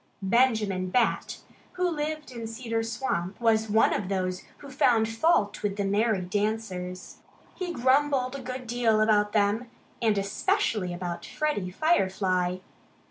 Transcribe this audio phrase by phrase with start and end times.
[0.23, 1.41] Benjamin Bat,
[1.73, 6.21] who lived in Cedar Swamp, was one of those who found fault with the merry
[6.21, 7.17] dancers.
[7.53, 9.69] He grumbled a good deal about them
[10.01, 12.57] and especially about Freddie Firefly.